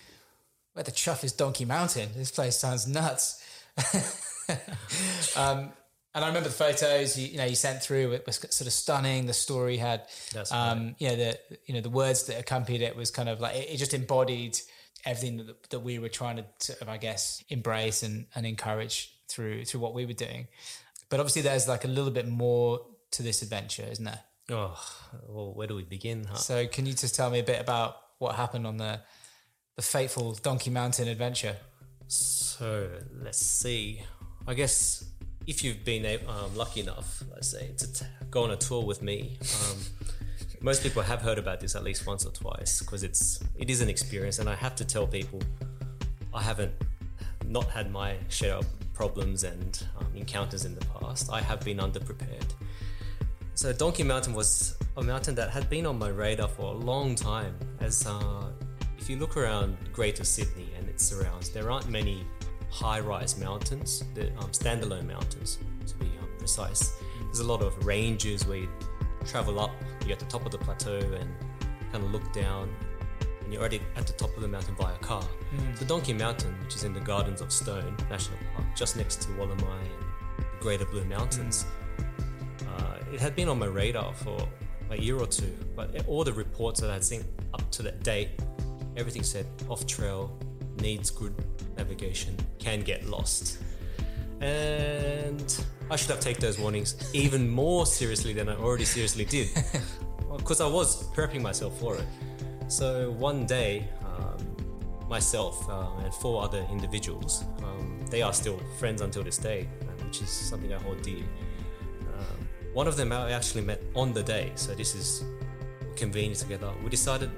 [0.72, 2.08] where the chuff is Donkey Mountain?
[2.16, 3.41] This place sounds nuts.
[5.36, 5.72] um,
[6.14, 8.12] and I remember the photos you, you, know you sent through.
[8.12, 9.26] It was sort of stunning.
[9.26, 12.94] The story had, That's um, you know, the you know the words that accompanied it
[12.96, 14.58] was kind of like it, it just embodied
[15.04, 19.14] everything that, that we were trying to sort of, I guess, embrace and, and encourage
[19.28, 20.48] through through what we were doing.
[21.08, 22.80] But obviously, there's like a little bit more
[23.12, 24.20] to this adventure, isn't there?
[24.50, 24.78] Oh,
[25.28, 26.24] well, where do we begin?
[26.24, 26.34] Huh?
[26.34, 29.00] So, can you just tell me a bit about what happened on the
[29.76, 31.56] the fateful Donkey Mountain adventure?
[32.08, 32.88] So
[33.22, 34.02] let's see.
[34.46, 35.04] I guess
[35.46, 39.02] if you've been um, lucky enough, let's say, to t- go on a tour with
[39.02, 39.78] me, um,
[40.60, 43.80] most people have heard about this at least once or twice because it's it is
[43.80, 45.40] an experience, and I have to tell people
[46.32, 46.72] I haven't
[47.46, 51.30] not had my share of problems and um, encounters in the past.
[51.32, 52.52] I have been underprepared.
[53.54, 57.14] So Donkey Mountain was a mountain that had been on my radar for a long
[57.14, 57.54] time.
[57.80, 58.46] As uh,
[59.02, 62.24] if you look around Greater Sydney and its surrounds, there aren't many
[62.70, 66.92] high-rise mountains, the um, standalone mountains to be um, precise.
[67.24, 68.68] There's a lot of ranges where you
[69.26, 71.28] travel up, you're at the top of the plateau and
[71.90, 72.72] kind of look down,
[73.42, 75.24] and you're already at the top of the mountain via car.
[75.52, 75.78] Mm.
[75.80, 79.28] So Donkey Mountain, which is in the Gardens of Stone National Park, just next to
[79.30, 81.66] Wollemi and the Greater Blue Mountains,
[81.98, 82.68] mm.
[82.68, 84.48] uh, it had been on my radar for
[84.90, 88.40] a year or two, but all the reports that I'd seen up to that date,
[88.96, 90.36] everything said off trail,
[90.80, 91.34] needs good
[91.76, 93.58] navigation can get lost.
[94.40, 99.48] And I should have taken those warnings even more seriously than I already seriously did,
[100.36, 102.06] because I was prepping myself for it.
[102.68, 104.38] So one day, um,
[105.08, 109.68] myself uh, and four other individuals, um, they are still friends until this day,
[110.04, 111.22] which is something I hold dear.
[112.18, 115.24] Um, one of them I actually met on the day, so this is
[115.96, 116.72] convenient together.
[116.82, 117.30] We decided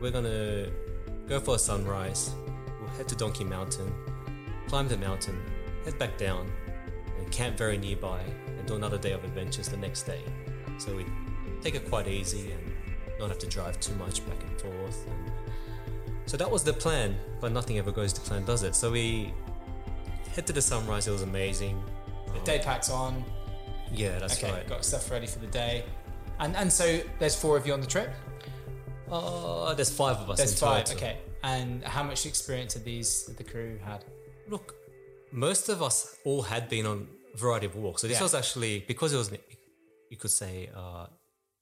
[0.00, 0.68] we're gonna
[1.28, 2.30] go for a sunrise.
[2.80, 3.92] We'll head to Donkey Mountain,
[4.68, 5.40] climb the mountain,
[5.84, 6.50] head back down,
[7.18, 10.22] and camp very nearby, and do another day of adventures the next day.
[10.78, 11.06] So we
[11.60, 12.72] take it quite easy and
[13.18, 15.06] not have to drive too much back and forth.
[15.06, 15.32] And
[16.26, 18.74] so that was the plan, but nothing ever goes to plan, does it?
[18.74, 19.32] So we
[20.34, 21.08] head to the sunrise.
[21.08, 21.82] It was amazing.
[22.32, 23.24] The day packs on.
[23.90, 24.68] Yeah, that's okay, right.
[24.68, 25.84] got stuff ready for the day.
[26.38, 28.10] And and so there's four of you on the trip.
[29.10, 30.38] Uh, there's five of us.
[30.38, 30.84] There's in five.
[30.84, 30.98] total.
[30.98, 31.18] Okay.
[31.42, 34.04] And how much experience have these the crew had?
[34.48, 34.74] Look,
[35.32, 38.02] most of us all had been on a variety of walks.
[38.02, 38.22] So this Yeah.
[38.24, 39.38] was actually because it was, an-
[40.10, 41.06] you could say, uh,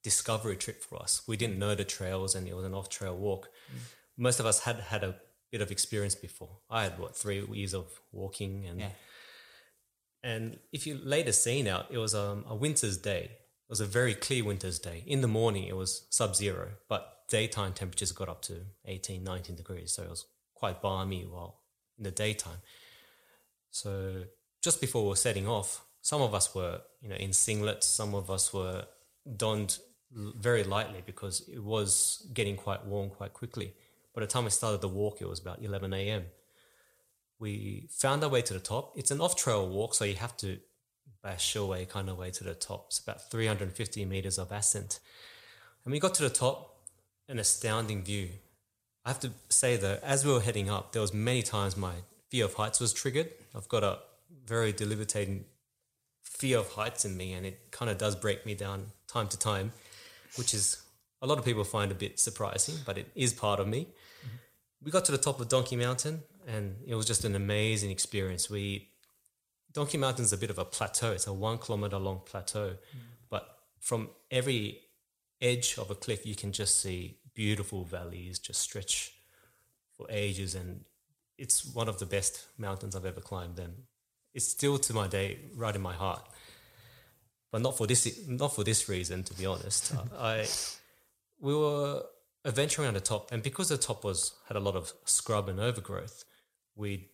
[0.03, 1.21] discovery trip for us.
[1.27, 3.49] We didn't know the trails, and it was an off-trail walk.
[3.71, 3.79] Mm.
[4.17, 5.19] Most of us had had a
[5.51, 6.59] bit of experience before.
[6.69, 8.91] I had what three years of walking, and Yeah.
[10.23, 13.23] and if you lay the scene out, it was um, a winter's day.
[13.31, 15.03] It was a very clear winter's day.
[15.05, 19.91] In the morning, it was sub-zero, but daytime temperatures got up to 18, 19 degrees.
[19.91, 21.61] So it was quite balmy while
[21.97, 22.61] in the daytime.
[23.71, 24.23] So
[24.61, 27.83] just before we were setting off, some of us were, you know, in singlets.
[27.83, 28.85] Some of us were
[29.35, 29.77] donned
[30.11, 33.73] very lightly because it was getting quite warm quite quickly.
[34.15, 36.25] By the time we started the walk, it was about 11 a.m.
[37.39, 38.93] We found our way to the top.
[38.97, 40.59] It's an off-trail walk, so you have to
[41.21, 42.85] bash your way kind of way to the top.
[42.87, 44.99] It's about 350 meters of ascent.
[45.83, 46.76] And we got to the top,
[47.27, 48.29] an astounding view.
[49.05, 51.93] I have to say though, as we were heading up, there was many times my
[52.29, 53.29] fear of heights was triggered.
[53.55, 53.99] I've got a
[54.45, 55.45] very debilitating
[56.23, 59.39] fear of heights in me, and it kind of does break me down time to
[59.39, 59.71] time,
[60.35, 60.83] which is
[61.21, 63.81] a lot of people find a bit surprising, but it is part of me.
[63.81, 64.35] Mm-hmm.
[64.83, 68.49] We got to the top of Donkey Mountain, and it was just an amazing experience.
[68.49, 68.89] We
[69.73, 71.11] Donkey Mountain's a bit of a plateau.
[71.11, 72.99] It's a one kilometer long plateau, mm.
[73.29, 73.47] but
[73.79, 74.81] from every
[75.41, 79.13] edge of a cliff, you can just see beautiful valleys just stretch
[79.95, 80.85] for ages, and
[81.37, 83.59] it's one of the best mountains I've ever climbed.
[83.59, 83.73] And
[84.33, 86.27] it's still to my day right in my heart,
[87.51, 89.23] but not for this not for this reason.
[89.23, 90.47] To be honest, I
[91.39, 92.03] we were
[92.45, 95.59] adventuring on the top, and because the top was had a lot of scrub and
[95.59, 96.23] overgrowth,
[96.75, 97.09] we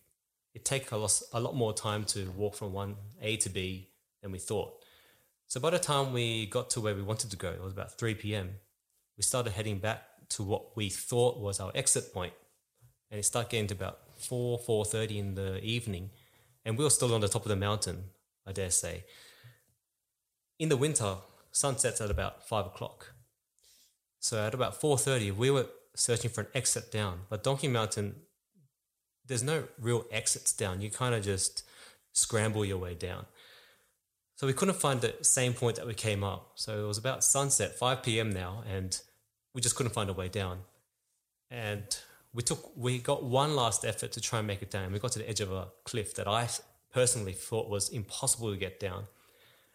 [0.54, 3.88] it take a lot, a lot more time to walk from one A to B
[4.22, 4.80] than we thought.
[5.46, 7.98] So by the time we got to where we wanted to go, it was about
[7.98, 8.50] 3 p.m.
[9.16, 12.32] We started heading back to what we thought was our exit point,
[13.10, 16.10] and it started getting to about 4, 4.30 in the evening,
[16.64, 18.04] and we were still on the top of the mountain,
[18.46, 19.04] I dare say.
[20.58, 21.16] In the winter,
[21.52, 23.12] sun sets at about 5 o'clock.
[24.18, 28.16] So at about 4.30, we were searching for an exit down, but Donkey Mountain
[29.26, 30.80] there's no real exits down.
[30.80, 31.64] You kind of just
[32.12, 33.26] scramble your way down.
[34.36, 36.52] So we couldn't find the same point that we came up.
[36.56, 38.30] So it was about sunset, 5 p.m.
[38.30, 39.00] now, and
[39.54, 40.60] we just couldn't find a way down.
[41.50, 41.84] And
[42.32, 44.92] we took, we got one last effort to try and make it down.
[44.92, 46.48] We got to the edge of a cliff that I
[46.92, 49.04] personally thought was impossible to get down.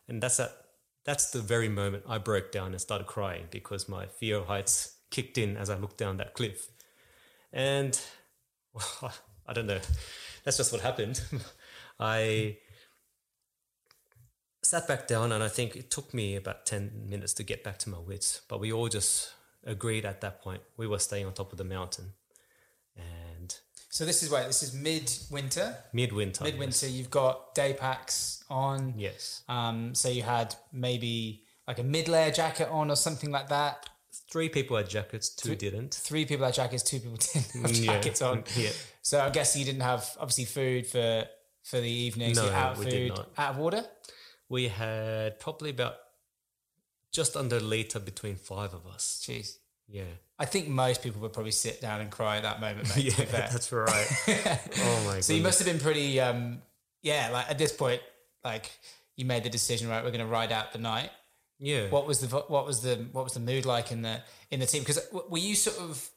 [0.08, 0.52] And that's that.
[1.06, 4.98] That's the very moment I broke down and started crying because my fear of heights
[5.10, 6.68] kicked in as I looked down that cliff.
[7.54, 8.00] And
[8.74, 9.14] well,
[9.48, 9.80] I don't know.
[10.44, 11.22] That's just what happened.
[12.00, 12.58] I
[14.62, 17.78] sat back down, and I think it took me about 10 minutes to get back
[17.80, 18.42] to my wits.
[18.48, 19.34] But we all just
[19.66, 22.14] agreed at that point we were staying on top of the mountain.
[22.96, 23.56] And
[23.90, 25.76] So this is where this is midwinter.
[25.94, 26.44] midwinter.
[26.44, 28.94] Midwinter, you've got day packs on.
[28.98, 29.44] Yes.
[29.48, 33.90] Um, so you had maybe like a mid-layer jacket on or something like that.
[34.32, 35.94] Three people had jackets, two didn't.
[35.96, 37.94] Three people had jackets, two people didn't have Yeah.
[37.94, 38.44] jackets on.
[38.56, 38.72] Yeah.
[39.02, 41.26] So I guess you didn't have obviously food for
[41.64, 42.34] for the evening.
[42.36, 43.30] so No, you're out of we food, did not.
[43.38, 43.84] out of water.
[44.50, 45.96] We had probably about
[47.12, 49.24] just under a litre between five of us.
[49.26, 49.58] Jeez.
[49.88, 50.04] Yeah.
[50.38, 52.90] I think most people would probably sit down and cry at that moment.
[52.96, 53.50] Mate, yeah, to be fair.
[53.52, 54.08] that's right.
[54.78, 55.24] oh my god.
[55.24, 56.62] So you must have been pretty, um,
[57.02, 57.30] yeah.
[57.32, 58.02] Like at this point,
[58.44, 58.72] like
[59.16, 60.04] you made the decision, right?
[60.04, 61.10] We're going to ride out the night.
[61.60, 61.90] Yeah.
[61.90, 64.66] What was the what was the what was the mood like in the in the
[64.66, 64.82] team?
[64.82, 66.10] Because were you sort of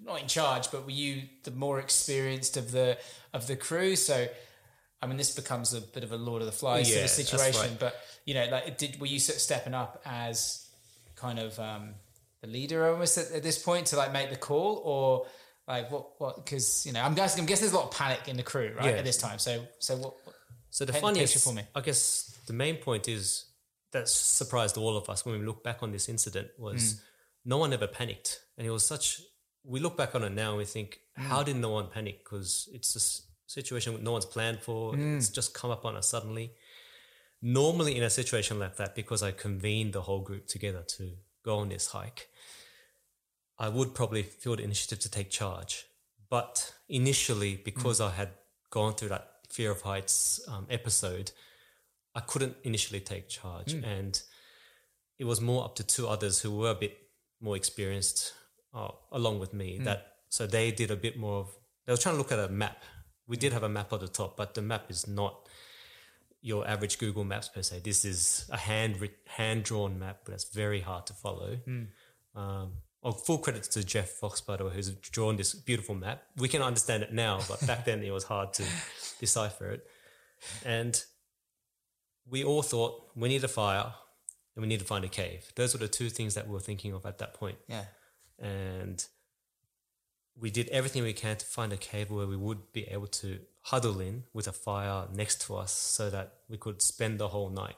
[0.00, 2.98] not in charge, but were you the more experienced of the
[3.32, 3.96] of the crew?
[3.96, 4.28] So,
[5.00, 7.10] I mean, this becomes a bit of a Lord of the Flies Yeah, sort of
[7.10, 7.60] situation.
[7.70, 7.78] right.
[7.78, 10.66] But you know, like, did were you sort of stepping up as
[11.14, 11.94] kind of um,
[12.40, 15.26] the leader almost at, at this point to like make the call, or
[15.66, 16.36] like what what?
[16.44, 18.72] Because you know, I'm guessing I'm guessing there's a lot of panic in the crew
[18.76, 18.98] right Yeah.
[18.98, 19.38] at this time.
[19.38, 20.14] So so what?
[20.70, 21.62] So the funniest, for me.
[21.74, 23.46] I guess, the main point is
[23.92, 26.98] that surprised all of us when we look back on this incident was Hmm.
[27.50, 29.20] no one ever panicked, and it was such.
[29.64, 31.22] We look back on it now and we think, Hmm.
[31.22, 32.18] how did no one panic?
[32.24, 34.94] Because it's s- situation no one's planned for.
[34.94, 35.16] Hmm.
[35.16, 36.52] It's just come up on us suddenly.
[37.40, 41.12] Normally, in a situation like that, because I convened the whole group together to
[41.44, 42.28] go on this hike,
[43.58, 45.84] I would probably feel the initiative to take charge.
[46.30, 48.30] But initially, because I had
[48.70, 51.30] gone through that fear of heights um, episode,
[52.14, 53.72] I couldn't initially take charge.
[53.84, 54.20] And
[55.18, 56.96] it was more up to two others who were a bit
[57.40, 58.34] more experienced
[58.74, 59.78] uh, along with me.
[59.78, 61.48] That So they did a bit more of,
[61.86, 62.82] they were trying to look at a map.
[63.28, 65.48] We did have a map at the top, but the map is not
[66.40, 67.80] your average Google Maps per se.
[67.84, 71.58] This is a hand hand drawn map but that's very hard to follow.
[72.34, 76.22] Um, oh, full credit to Jeff Fox, by the way, who's drawn this beautiful map.
[76.36, 78.64] We can understand it now, but back then it was hard to
[79.20, 79.86] decipher it.
[80.64, 81.00] And
[82.30, 83.92] we all thought we need a fire
[84.54, 85.50] and we need to find a cave.
[85.56, 87.58] Those were the two things that we were thinking of at that point.
[87.68, 87.84] Yeah.
[88.38, 89.04] And
[90.40, 93.40] we did everything we can to find a cave where we would be able to
[93.62, 97.50] huddle in with a fire next to us so that we could spend the whole
[97.50, 97.76] night.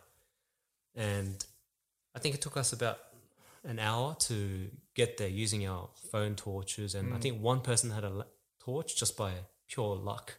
[0.94, 1.44] And
[2.14, 2.99] I think it took us about
[3.64, 6.94] an hour to get there using our phone torches.
[6.94, 7.20] And I mm.
[7.20, 8.27] think one person had a
[8.61, 9.33] torch just by
[9.68, 10.35] pure luck.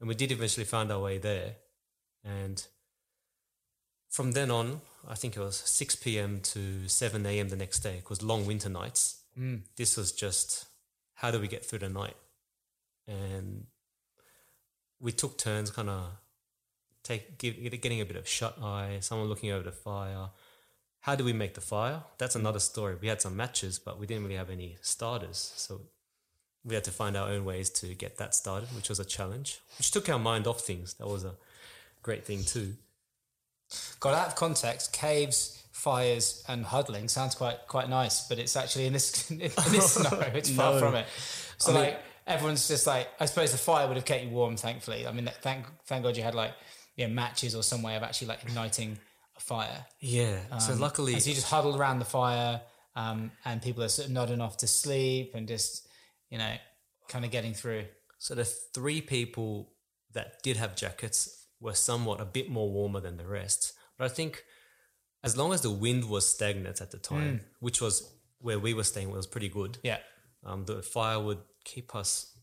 [0.00, 1.56] And we did eventually find our way there.
[2.24, 2.64] And
[4.08, 6.40] from then on, I think it was 6 p.m.
[6.42, 7.48] to 7 a.m.
[7.48, 9.20] the next day, because long winter nights.
[9.38, 9.62] Mm.
[9.76, 10.66] This was just
[11.14, 12.16] how do we get through the night?
[13.06, 13.66] And
[15.00, 16.12] we took turns kind of
[17.02, 20.30] take give, getting a bit of shut eye, someone looking over the fire.
[21.00, 22.02] How do we make the fire?
[22.16, 22.96] That's another story.
[23.00, 25.52] We had some matches, but we didn't really have any starters.
[25.56, 25.82] So
[26.64, 29.60] we had to find our own ways to get that started, which was a challenge,
[29.76, 30.94] which took our mind off things.
[30.94, 31.34] That was a
[32.02, 32.74] great thing too.
[34.00, 38.86] Got out of context, caves, fires, and huddling sounds quite quite nice, but it's actually
[38.86, 41.06] in this in this scenario, it's far from it.
[41.58, 44.30] So I mean- like everyone's just like, I suppose the fire would have kept you
[44.30, 44.56] warm.
[44.56, 46.52] Thankfully, I mean, thank thank God you had like
[46.96, 48.98] yeah matches or some way of actually like igniting
[49.36, 49.84] a fire.
[50.00, 50.38] Yeah.
[50.58, 52.62] so Um, luckily, so you just huddled around the fire,
[52.94, 55.88] um, and people are sort of nodding off to sleep and just
[56.30, 56.54] you know
[57.08, 57.84] kind of getting through.
[58.18, 59.72] So the three people
[60.12, 63.72] that did have jackets were somewhat a bit more warmer than the rest.
[63.98, 64.44] But I think
[65.24, 67.02] as long as the wind was stagnant at the mm.
[67.02, 69.98] time, which was where we were staying was pretty good, Yeah,
[70.44, 72.36] um, the fire would keep us,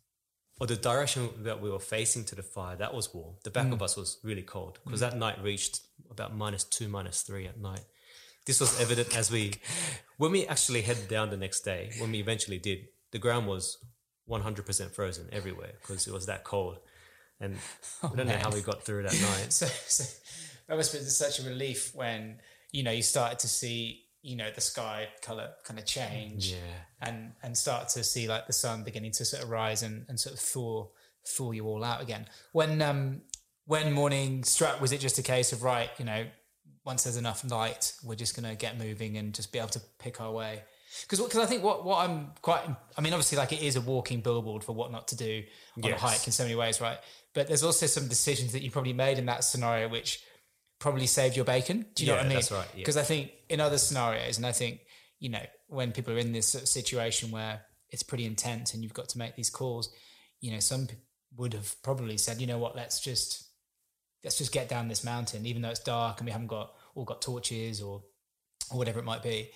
[0.59, 3.35] or the direction that we were facing to the fire, that was warm.
[3.43, 3.73] The back mm.
[3.73, 5.11] of us was really cold because mm.
[5.11, 7.85] that night reached about minus two, minus three at night.
[8.47, 9.53] This was evident as we,
[10.17, 13.77] when we actually headed down the next day, when we eventually did, the ground was
[14.27, 16.79] 100% frozen everywhere because it was that cold.
[17.39, 17.57] And
[18.01, 19.53] I don't know oh, how we got through that night.
[19.53, 20.03] so, so
[20.67, 22.39] that must have been such a relief when
[22.71, 26.57] you know you started to see you know the sky color kind of change Yeah.
[27.01, 30.19] and and start to see like the sun beginning to sort of rise and, and
[30.19, 30.87] sort of thaw
[31.27, 33.21] thaw you all out again when um
[33.65, 36.25] when morning struck was it just a case of right you know
[36.83, 39.81] once there's enough light we're just going to get moving and just be able to
[39.99, 40.61] pick our way
[41.03, 42.61] because because I think what, what I'm quite
[42.97, 45.43] I mean obviously like it is a walking billboard for what not to do
[45.77, 46.01] on Yes.
[46.01, 46.97] a hike in so many ways right
[47.33, 50.21] but there's also some decisions that you probably made in that scenario which
[50.81, 51.85] probably saved your bacon.
[51.95, 52.35] Do you know what I mean?
[52.35, 52.79] that's right, yeah.
[52.81, 54.81] because I think in other scenarios and I think
[55.19, 58.83] you know when people are in this sort of situation where it's pretty intense and
[58.83, 59.93] you've got to make these calls
[60.41, 60.87] you know some
[61.37, 62.75] would have probably said you know what?
[62.75, 63.47] Let's just
[64.23, 67.05] let's just get down this mountain even though it's dark and we haven't got all
[67.05, 68.01] got torches or
[68.71, 69.49] or whatever it might be.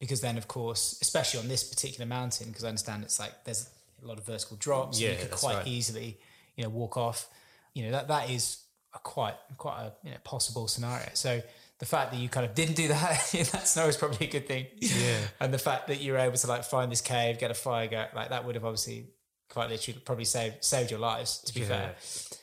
[0.00, 3.68] Because then of course especially on this particular mountain because i understand it's like there's
[4.02, 5.66] a lot of vertical drops Yeah, you could quite right.
[5.66, 6.18] easily
[6.56, 7.28] you know walk off.
[7.74, 8.58] You know that that is
[8.94, 11.40] a quite quite a you know, possible scenario so
[11.78, 14.30] the fact that you kind of didn't do that in that snow is probably a
[14.30, 15.18] good thing Yeah.
[15.40, 17.88] and the fact that you were able to like find this cave get a fire
[17.88, 19.06] go like that would have obviously
[19.48, 21.66] quite literally probably saved saved your lives to be Yeah.
[21.66, 21.94] fair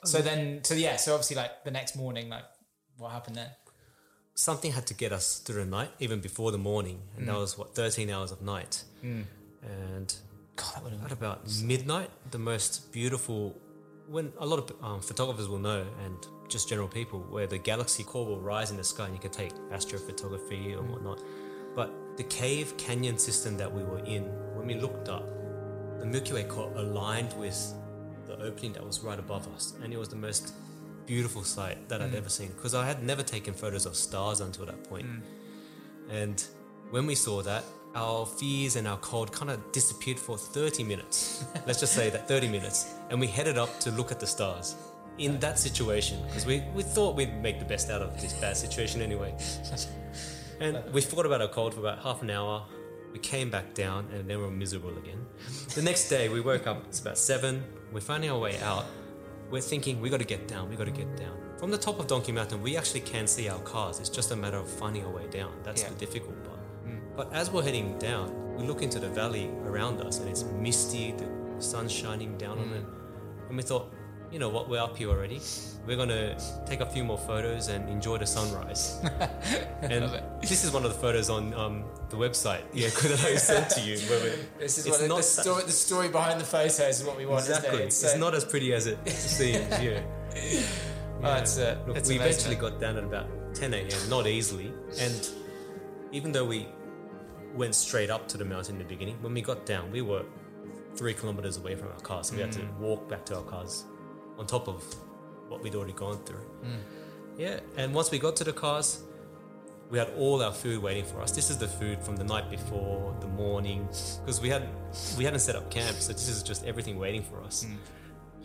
[0.04, 2.44] so um, then so yeah so obviously like the next morning like
[2.98, 3.50] what happened then
[4.40, 7.42] something had to get us through the night, even before the morning, and that mm.
[7.42, 8.84] was what thirteen hours of night.
[9.04, 9.26] Mm.
[9.62, 10.16] And
[10.56, 13.56] god that would have at about midnight, the most beautiful.
[14.08, 18.04] When a lot of um, photographers will know, and just general people, where the galaxy
[18.04, 20.92] core will rise in the sky, and you can take astrophotography or hmm.
[20.92, 21.22] whatnot.
[21.76, 24.24] But the cave canyon system that we were in,
[24.56, 25.28] when we looked up,
[26.00, 27.74] the Milky Way core aligned with
[28.26, 30.54] the opening that was right above us, and it was the most
[31.06, 32.18] beautiful sight that I'd hmm.
[32.18, 35.06] ever seen because I had never taken photos of stars until that point.
[35.06, 35.20] Hmm.
[36.12, 36.44] And
[36.90, 37.64] when we saw that,
[37.96, 41.46] our fears and our cold kind of disappeared for 30 minutes.
[41.68, 42.94] Let's just say that 30 minutes.
[43.10, 44.76] And we headed up to look at the stars.
[45.20, 48.58] In that situation, because we, we thought we'd make the best out of this bad
[48.58, 49.36] situation anyway.
[50.60, 52.66] And we thought about our cold for about half an hour.
[53.14, 55.26] We came back down and then we were miserable again.
[55.74, 57.64] The next day we woke up, it's about seven.
[57.92, 58.86] We're finding our way out.
[59.50, 61.36] We're thinking, we got to get down, we got to get down.
[61.58, 64.00] From the top of Donkey Mountain, we actually can see our cars.
[64.00, 65.52] It's just a matter of finding our way down.
[65.64, 65.90] That's Yeah.
[65.90, 66.60] the difficult part.
[66.84, 66.98] Hmm.
[67.16, 71.14] But as we're heading down, we look into the valley around us and it's misty,
[71.14, 71.28] the
[71.60, 72.74] sun's shining down on hmm.
[72.74, 72.86] it.
[73.48, 73.92] And we thought,
[74.32, 75.42] you know what, we're up here already.
[75.86, 79.00] We're going to take a few more photos and enjoy the sunrise.
[79.82, 83.70] and this is one of the photos on um, the website yeah, that I sent
[83.72, 83.98] to you.
[84.60, 87.04] This is it's what the, not the, sa- story, the story behind the photos is
[87.04, 87.42] what we want.
[87.42, 87.70] Exactly.
[87.70, 87.88] Isn't?
[87.88, 90.02] It's, uh, not as pretty as it seems, yeah.
[91.24, 92.52] Oh, it's, uh, Look, it's we amazing.
[92.52, 94.72] eventually got down at about 10 a.m., not easily.
[95.00, 95.30] And
[96.12, 96.68] even though we
[97.56, 100.24] went straight up to the mountain in the beginning, when we got down, we were
[100.96, 102.28] three kilometers away from our cars.
[102.28, 103.86] So we had to walk back to our cars
[104.40, 104.84] on top of
[105.50, 106.46] what we'd already gone through.
[106.64, 106.78] Mm.
[107.38, 107.60] Yeah.
[107.78, 109.04] And once we got to the cars,
[109.90, 111.32] we had all our food waiting for us.
[111.32, 113.88] This is the food from the night before, the morning,
[114.22, 114.68] because we had
[115.18, 117.66] we hadn't set up camp, so this is just everything waiting for us.
[117.66, 117.78] Mm.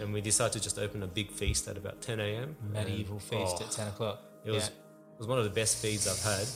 [0.01, 2.57] And we decided to just open a big feast at about 10 a.m.
[2.73, 4.23] medieval feast oh, at 10 o'clock.
[4.45, 5.15] It was Yeah.
[5.15, 6.49] it was one of the best feeds I've had.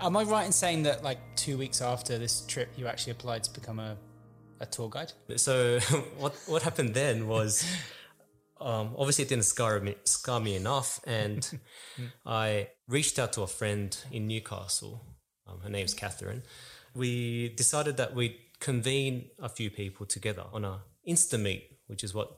[0.00, 3.42] Am I right in saying that like two weeks after this trip, you actually applied
[3.44, 3.96] to become a,
[4.60, 5.12] a tour guide?
[5.36, 5.80] So
[6.18, 7.64] what what happened then was,
[8.60, 11.58] um, obviously it didn't scar me scar me enough, and
[12.26, 15.04] I reached out to a friend in Newcastle.
[15.46, 16.42] Um, her name's Catherine.
[16.94, 22.14] We decided that we'd convene a few people together on a Insta meet, which is
[22.14, 22.36] what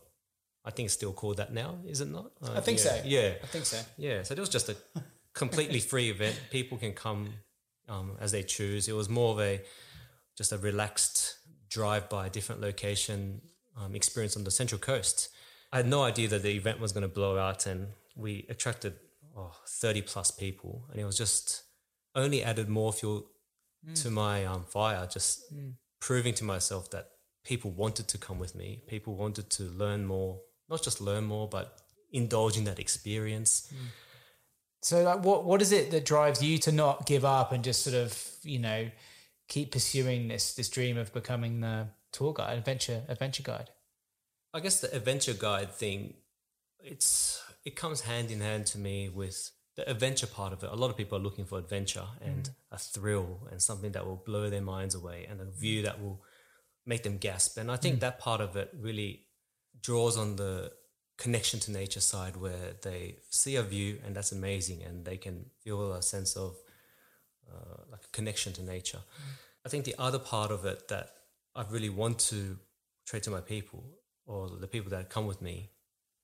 [0.65, 2.33] I think it's still called that now, is it not?
[2.43, 2.85] Uh, I think yeah.
[2.85, 3.03] so.
[3.05, 3.79] Yeah, I think so.
[3.97, 4.77] Yeah, so it was just a
[5.35, 6.39] completely free event.
[6.51, 7.35] People can come
[7.89, 8.89] um, as they choose.
[8.89, 9.63] It was more of a
[10.37, 11.37] just a relaxed
[11.71, 13.41] drive by a different location
[13.77, 15.31] um, experience on the Central Coast.
[15.73, 18.95] I had no idea that the event was going to blow out, and we attracted
[19.37, 21.65] oh, 30 plus people, and it was just
[22.15, 23.27] only added more fuel
[23.87, 23.95] hmm.
[23.95, 25.71] to my um, fire, just hmm.
[26.01, 27.09] proving to myself that
[27.45, 28.83] people wanted to come with me.
[28.87, 31.79] People wanted to learn more, not just learn more, but
[32.13, 33.69] indulge in that experience.
[33.71, 33.87] Hmm.
[34.81, 37.83] So, like, what what is it that drives you to not give up and just
[37.83, 38.91] sort of, you know,
[39.49, 43.71] keep pursuing this this dream of becoming the tour guide, adventure adventure guide?
[44.55, 46.15] I guess the adventure guide thing,
[46.81, 50.71] it's it comes hand in hand to me with the adventure part of it.
[50.71, 52.51] A lot of people are looking for adventure and mm.
[52.73, 55.61] a thrill and something that will blow their minds away and a mm.
[55.61, 56.23] view that will
[56.87, 57.59] make them gasp.
[57.59, 58.01] And I think mm.
[58.01, 59.27] that part of it really
[59.83, 60.73] draws on the
[61.19, 65.47] connection to nature side where they see a view and that's amazing and they can
[65.63, 66.57] feel a sense of
[67.53, 69.01] uh, like a connection to nature.
[69.67, 71.11] I think the other part of it that
[71.55, 72.57] I really want to
[73.05, 73.85] portray to my people
[74.29, 75.71] or the people that come with me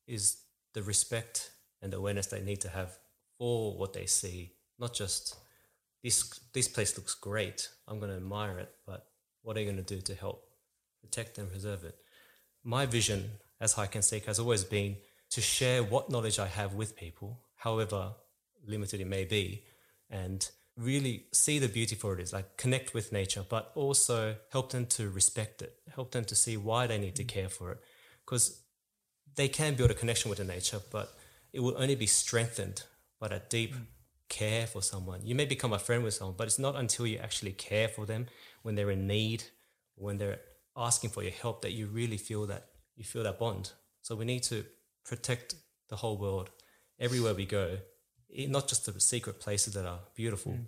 [0.07, 0.37] is
[0.73, 1.51] the respect
[1.81, 2.97] and awareness they need to have
[3.37, 4.53] for what they see.
[4.79, 5.35] Not just
[6.03, 7.67] this this place looks great.
[7.87, 9.07] I'm going to admire it, but
[9.41, 10.47] what are you going to do to help
[11.01, 11.97] protect and preserve it?
[12.63, 14.97] My vision as Hike and Seek has always been
[15.31, 18.13] to share what knowledge I have with people, however
[18.65, 19.63] limited it may be,
[20.09, 20.47] and
[20.77, 24.85] really see the beauty for it is like connect with nature, but also help them
[24.85, 27.79] to respect it, help them to see why they need to care for it.
[28.25, 28.61] Because
[29.35, 31.13] they can build a connection with the nature, but
[31.53, 32.83] it will only be strengthened
[33.19, 33.85] by that deep mm.
[34.29, 35.21] care for someone.
[35.23, 38.05] You may become a friend with someone, but it's not until you actually care for
[38.05, 38.27] them
[38.63, 39.43] when they're in need,
[39.95, 40.39] when they're
[40.75, 43.71] asking for your help, that you really feel that you feel that bond.
[44.01, 44.65] So we need to
[45.05, 45.55] protect
[45.89, 46.49] the whole world
[46.99, 47.77] everywhere we go,
[48.29, 50.53] not just the secret places that are beautiful.
[50.53, 50.65] Mm.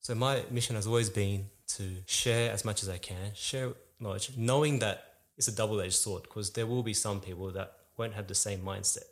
[0.00, 1.46] So my mission has always been
[1.76, 5.09] to share as much as I can, share knowledge, knowing that
[5.40, 8.60] it's a double-edged sword because there will be some people that won't have the same
[8.60, 9.08] mindset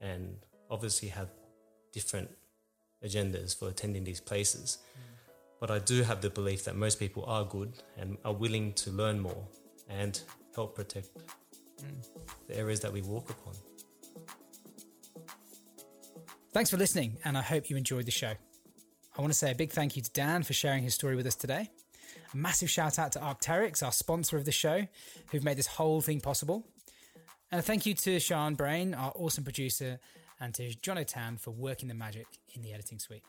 [0.00, 0.38] and
[0.70, 1.28] obviously have
[1.92, 2.30] different
[3.04, 4.78] agendas for attending these places.
[4.78, 5.00] Mm.
[5.60, 8.90] But I do have the belief that most people are good and are willing to
[8.90, 9.46] learn more
[9.86, 10.18] and
[10.54, 12.08] help protect mm.
[12.48, 13.52] the areas that we walk upon.
[16.54, 18.32] Thanks for listening, and I hope you enjoyed the show.
[19.14, 21.26] I want to say a big thank you to Dan for sharing his story with
[21.26, 21.68] us today.
[22.32, 24.86] Massive shout out to Arc'teryx, our sponsor of the show,
[25.30, 26.64] who've made this whole thing possible.
[27.50, 29.98] And a thank you to Sean Brain, our awesome producer,
[30.40, 33.24] and to John O'Tan for working the magic in the editing suite.